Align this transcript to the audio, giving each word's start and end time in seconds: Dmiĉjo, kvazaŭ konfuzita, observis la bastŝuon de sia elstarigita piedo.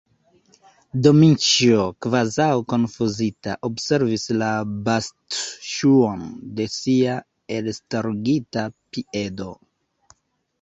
Dmiĉjo, 1.07 1.81
kvazaŭ 2.05 2.47
konfuzita, 2.73 3.53
observis 3.69 4.25
la 4.43 4.47
bastŝuon 4.89 6.25
de 6.61 6.67
sia 6.79 7.19
elstarigita 7.61 8.65
piedo. 8.97 9.53